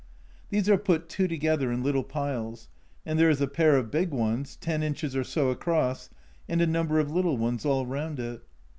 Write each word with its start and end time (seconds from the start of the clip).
These 0.49 0.67
are 0.67 0.79
put 0.79 1.09
two 1.09 1.27
together 1.27 1.71
in 1.71 1.83
little 1.83 2.01
piles; 2.03 2.69
and 3.05 3.19
there 3.19 3.29
is 3.29 3.39
a 3.39 3.45
pair 3.47 3.77
of 3.77 3.91
big 3.91 4.09
ones, 4.09 4.55
10 4.55 4.81
inches 4.81 5.15
or 5.15 5.23
so 5.23 5.51
across, 5.51 6.09
and 6.49 6.59
a 6.59 6.65
number 6.65 6.99
of 6.99 7.11
little 7.11 7.37
ones 7.37 7.67
all 7.67 7.85
round 7.85 8.19
it. 8.19 8.41